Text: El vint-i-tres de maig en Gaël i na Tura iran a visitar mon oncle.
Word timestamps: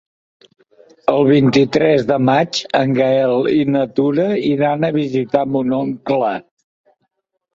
El 1.11 1.27
vint-i-tres 1.31 2.05
de 2.11 2.15
maig 2.29 2.61
en 2.79 2.95
Gaël 2.99 3.51
i 3.57 3.67
na 3.75 3.83
Tura 3.99 4.25
iran 4.53 4.87
a 4.89 4.93
visitar 4.97 5.43
mon 5.57 5.77
oncle. 5.83 6.33